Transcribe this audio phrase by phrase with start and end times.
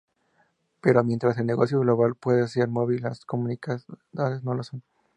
[0.81, 4.81] Pero mientras el negocio global puede que sea móvil, las comunidades no lo son.